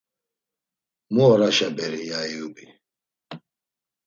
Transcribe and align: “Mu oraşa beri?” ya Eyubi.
“Mu 1.13 1.23
oraşa 1.33 1.69
beri?” 1.77 2.01
ya 2.09 2.19
Eyubi. 2.27 2.65